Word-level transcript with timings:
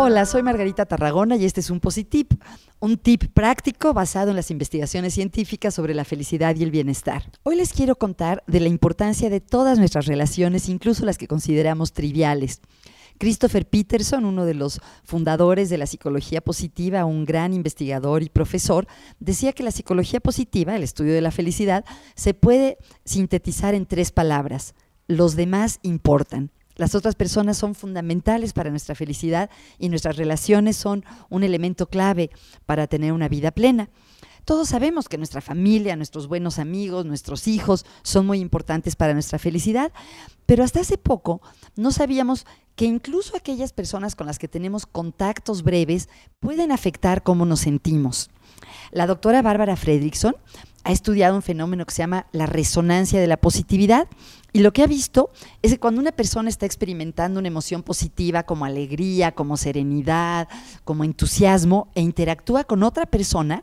Hola, 0.00 0.26
soy 0.26 0.44
Margarita 0.44 0.86
Tarragona 0.86 1.34
y 1.34 1.44
este 1.44 1.58
es 1.58 1.70
un 1.70 1.80
Positip, 1.80 2.40
un 2.78 2.98
tip 2.98 3.32
práctico 3.34 3.92
basado 3.92 4.30
en 4.30 4.36
las 4.36 4.52
investigaciones 4.52 5.12
científicas 5.12 5.74
sobre 5.74 5.92
la 5.92 6.04
felicidad 6.04 6.54
y 6.54 6.62
el 6.62 6.70
bienestar. 6.70 7.24
Hoy 7.42 7.56
les 7.56 7.72
quiero 7.72 7.96
contar 7.96 8.44
de 8.46 8.60
la 8.60 8.68
importancia 8.68 9.28
de 9.28 9.40
todas 9.40 9.76
nuestras 9.76 10.06
relaciones, 10.06 10.68
incluso 10.68 11.04
las 11.04 11.18
que 11.18 11.26
consideramos 11.26 11.94
triviales. 11.94 12.60
Christopher 13.18 13.68
Peterson, 13.68 14.24
uno 14.24 14.44
de 14.44 14.54
los 14.54 14.80
fundadores 15.02 15.68
de 15.68 15.78
la 15.78 15.86
psicología 15.86 16.42
positiva, 16.42 17.04
un 17.04 17.24
gran 17.24 17.52
investigador 17.52 18.22
y 18.22 18.28
profesor, 18.28 18.86
decía 19.18 19.52
que 19.52 19.64
la 19.64 19.72
psicología 19.72 20.20
positiva, 20.20 20.76
el 20.76 20.84
estudio 20.84 21.12
de 21.12 21.22
la 21.22 21.32
felicidad, 21.32 21.84
se 22.14 22.34
puede 22.34 22.78
sintetizar 23.04 23.74
en 23.74 23.84
tres 23.84 24.12
palabras. 24.12 24.76
Los 25.08 25.34
demás 25.34 25.80
importan. 25.82 26.52
Las 26.78 26.94
otras 26.94 27.16
personas 27.16 27.58
son 27.58 27.74
fundamentales 27.74 28.54
para 28.54 28.70
nuestra 28.70 28.94
felicidad 28.94 29.50
y 29.78 29.88
nuestras 29.88 30.16
relaciones 30.16 30.76
son 30.76 31.04
un 31.28 31.42
elemento 31.42 31.88
clave 31.88 32.30
para 32.66 32.86
tener 32.86 33.12
una 33.12 33.28
vida 33.28 33.50
plena. 33.50 33.90
Todos 34.44 34.68
sabemos 34.68 35.08
que 35.08 35.18
nuestra 35.18 35.40
familia, 35.42 35.96
nuestros 35.96 36.28
buenos 36.28 36.58
amigos, 36.58 37.04
nuestros 37.04 37.48
hijos 37.48 37.84
son 38.02 38.26
muy 38.26 38.38
importantes 38.38 38.96
para 38.96 39.12
nuestra 39.12 39.38
felicidad, 39.38 39.92
pero 40.46 40.64
hasta 40.64 40.80
hace 40.80 40.96
poco 40.96 41.42
no 41.76 41.90
sabíamos 41.90 42.46
que 42.76 42.86
incluso 42.86 43.36
aquellas 43.36 43.72
personas 43.72 44.14
con 44.14 44.28
las 44.28 44.38
que 44.38 44.48
tenemos 44.48 44.86
contactos 44.86 45.64
breves 45.64 46.08
pueden 46.38 46.70
afectar 46.70 47.24
cómo 47.24 47.44
nos 47.44 47.60
sentimos. 47.60 48.30
La 48.92 49.06
doctora 49.06 49.42
Bárbara 49.42 49.76
Fredrickson 49.76 50.36
ha 50.84 50.92
estudiado 50.92 51.36
un 51.36 51.42
fenómeno 51.42 51.84
que 51.84 51.92
se 51.92 52.02
llama 52.02 52.26
la 52.32 52.46
resonancia 52.46 53.20
de 53.20 53.26
la 53.26 53.36
positividad 53.36 54.08
y 54.52 54.60
lo 54.60 54.72
que 54.72 54.82
ha 54.82 54.86
visto 54.86 55.30
es 55.62 55.72
que 55.72 55.78
cuando 55.78 56.00
una 56.00 56.12
persona 56.12 56.48
está 56.48 56.64
experimentando 56.64 57.38
una 57.38 57.48
emoción 57.48 57.82
positiva 57.82 58.44
como 58.44 58.64
alegría, 58.64 59.32
como 59.32 59.56
serenidad, 59.56 60.48
como 60.84 61.04
entusiasmo 61.04 61.88
e 61.94 62.00
interactúa 62.00 62.64
con 62.64 62.82
otra 62.82 63.04
persona, 63.04 63.62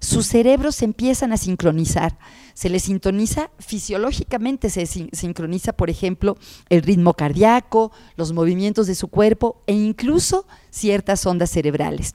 sus 0.00 0.26
cerebros 0.26 0.76
se 0.76 0.84
empiezan 0.84 1.32
a 1.32 1.36
sincronizar. 1.36 2.18
Se 2.54 2.68
les 2.68 2.84
sintoniza 2.84 3.50
fisiológicamente, 3.58 4.68
se 4.68 4.86
sincroniza, 4.86 5.72
por 5.72 5.90
ejemplo, 5.90 6.36
el 6.68 6.82
ritmo 6.82 7.14
cardíaco, 7.14 7.92
los 8.16 8.32
movimientos 8.32 8.86
de 8.86 8.94
su 8.94 9.08
cuerpo 9.08 9.62
e 9.66 9.74
incluso 9.74 10.46
ciertas 10.70 11.24
ondas 11.24 11.50
cerebrales. 11.50 12.14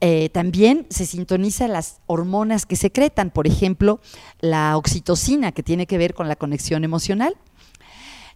Eh, 0.00 0.28
también 0.28 0.86
se 0.90 1.06
sintonizan 1.06 1.72
las 1.72 2.00
hormonas 2.06 2.66
que 2.66 2.76
secretan, 2.76 3.30
por 3.30 3.46
ejemplo, 3.46 4.00
la 4.40 4.76
oxitocina, 4.76 5.52
que 5.52 5.62
tiene 5.62 5.86
que 5.86 5.98
ver 5.98 6.14
con 6.14 6.28
la 6.28 6.36
conexión 6.36 6.84
emocional. 6.84 7.36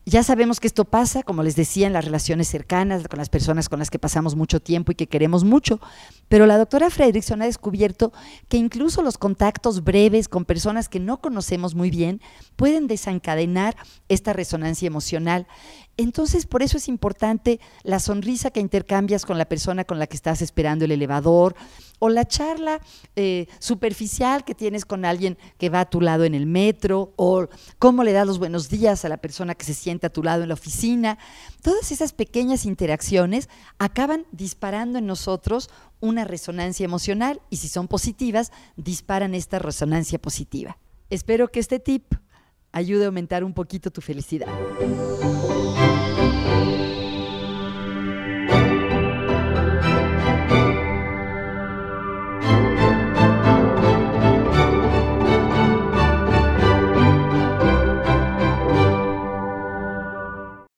Ya 0.05 0.25
sabemos 0.25 0.59
que 0.59 0.67
esto 0.67 0.85
pasa, 0.85 1.23
como 1.23 1.45
les 1.45 1.55
decía, 1.55 1.87
en 1.87 1.93
las 1.93 2.05
relaciones 2.05 2.49
cercanas, 2.49 3.07
con 3.07 3.19
las 3.19 3.29
personas 3.29 3.69
con 3.69 3.79
las 3.79 3.89
que 3.89 4.01
pasamos 4.01 4.35
mucho 4.35 4.59
tiempo 4.59 4.91
y 4.91 4.97
que 4.97 5.07
queremos 5.07 5.45
mucho. 5.45 5.81
Pero 6.29 6.47
la 6.47 6.59
doctora 6.59 6.91
Fredrickson 6.91 7.41
ha 7.41 7.45
descubierto 7.45 8.13
que 8.49 8.57
incluso 8.57 9.03
los 9.03 9.17
contactos 9.17 9.85
breves 9.85 10.29
con 10.29 10.45
personas 10.45 10.89
que 10.89 10.99
no 10.99 11.21
conocemos 11.21 11.77
muy 11.77 11.91
bien 11.91 12.21
pueden 12.57 12.89
desencadenar 12.89 13.77
esta 14.09 14.33
resonancia 14.33 14.89
emocional. 14.89 15.47
Entonces, 15.97 16.47
por 16.47 16.63
eso 16.63 16.79
es 16.79 16.89
importante 16.89 17.61
la 17.83 18.01
sonrisa 18.01 18.51
que 18.51 18.61
intercambias 18.61 19.27
con 19.27 19.37
la 19.37 19.45
persona 19.45 19.85
con 19.85 19.99
la 19.99 20.07
que 20.07 20.17
estás 20.17 20.41
esperando 20.41 20.87
el 20.87 20.93
elevador 20.93 21.55
o 21.99 22.09
la 22.09 22.27
charla 22.27 22.81
eh, 23.15 23.47
superficial 23.59 24.45
que 24.45 24.55
tienes 24.55 24.85
con 24.85 25.05
alguien 25.05 25.37
que 25.59 25.69
va 25.69 25.81
a 25.81 25.91
tu 25.91 26.01
lado 26.01 26.25
en 26.25 26.35
el 26.35 26.47
metro 26.47 27.13
o 27.17 27.49
cómo 27.79 28.05
le 28.05 28.13
das 28.13 28.27
los 28.27 28.39
buenos 28.39 28.69
días 28.71 29.05
a 29.05 29.09
la 29.09 29.19
persona 29.19 29.55
que 29.55 29.67
se 29.67 29.75
siente 29.75 30.07
a 30.07 30.13
tu 30.13 30.23
lado 30.23 30.43
en 30.43 30.49
la 30.49 30.55
oficina. 30.55 31.19
Todas 31.63 31.93
esas 31.93 32.13
pequeñas 32.13 32.65
interacciones 32.65 33.49
acaban 33.79 34.27
disparando 34.33 34.99
en 34.99 35.07
nosotros 35.07 35.69
una 36.01 36.25
resonancia 36.25 36.85
emocional 36.85 37.43
y 37.51 37.59
si 37.59 37.69
son 37.69 37.87
positivas, 37.87 38.51
disparan 38.77 39.35
esta 39.35 39.59
resonancia 39.59 40.19
positiva. 40.19 40.79
Espero 41.11 41.49
que 41.49 41.61
este 41.61 41.79
tip 41.79 42.15
ayude 42.73 43.05
a 43.05 43.07
aumentar 43.09 43.45
un 43.45 43.53
poquito 43.53 43.91
tu 43.91 44.01
felicidad. 44.01 44.49